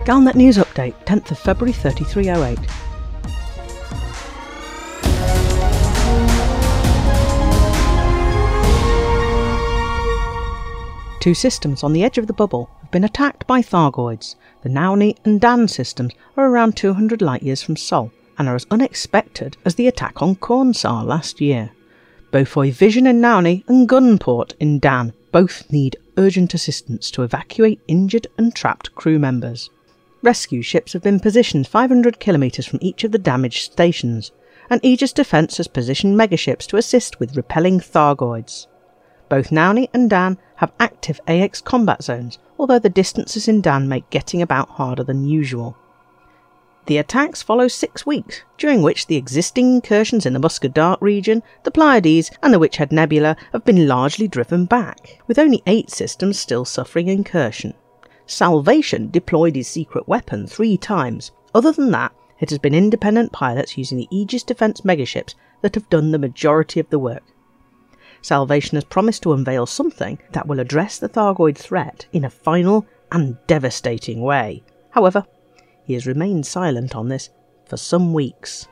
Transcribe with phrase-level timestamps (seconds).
[0.00, 2.58] Galnet News Update, 10th of February 3308.
[11.20, 14.36] Two systems on the edge of the bubble have been attacked by Thargoids.
[14.62, 18.66] The Nauni and Dan systems are around 200 light years from Sol and are as
[18.70, 21.72] unexpected as the attack on Cornsar last year.
[22.32, 28.26] Bofoi Vision in Nauni and Gunport in Dan both need urgent assistance to evacuate injured
[28.38, 29.68] and trapped crew members.
[30.22, 34.32] Rescue ships have been positioned 500 kilometres from each of the damaged stations,
[34.68, 38.66] and Aegis Defence has positioned megaships to assist with repelling Thargoids.
[39.30, 44.10] Both Nauni and Dan have active AX combat zones, although the distances in Dan make
[44.10, 45.76] getting about harder than usual.
[46.86, 51.42] The attacks follow six weeks, during which the existing incursions in the Musca Dark region,
[51.62, 56.38] the Pleiades, and the Witchhead Nebula have been largely driven back, with only eight systems
[56.38, 57.74] still suffering incursion.
[58.30, 61.32] Salvation deployed his secret weapon three times.
[61.52, 65.90] Other than that, it has been independent pilots using the Aegis Defence megaships that have
[65.90, 67.24] done the majority of the work.
[68.22, 72.86] Salvation has promised to unveil something that will address the Thargoid threat in a final
[73.10, 74.62] and devastating way.
[74.90, 75.26] However,
[75.84, 77.30] he has remained silent on this
[77.66, 78.68] for some weeks.